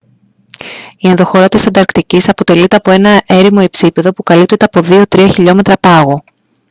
[0.97, 6.23] η ενδοχώρα της ανταρκτικής αποτελείται από ένα έρημο υψίπεδο που καλύπτεται από 2-3 χιλιόμετρα πάγου